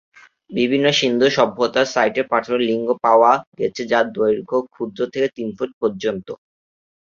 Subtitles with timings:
[0.49, 6.27] বিভিন্ন সিন্ধু সভ্যতার সাইটে পাথরের লিঙ্গ পাওয়া গেছে যার দৈর্ঘ্য ক্ষুদ্র থেকে তিন ফুট পর্যন্ত।